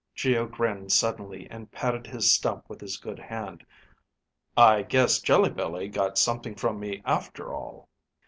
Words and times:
Geo 0.15 0.47
grinned 0.47 0.91
suddenly, 0.91 1.47
and 1.51 1.71
patted 1.71 2.07
his 2.07 2.33
stump 2.33 2.67
with 2.67 2.81
his 2.81 2.97
good 2.97 3.19
hand. 3.19 3.63
"I 4.57 4.81
guess 4.81 5.19
jelly 5.21 5.51
belly 5.51 5.89
got 5.89 6.17
something 6.17 6.55
from 6.55 6.79
me 6.79 7.03
after 7.05 7.53
all." 7.53 7.87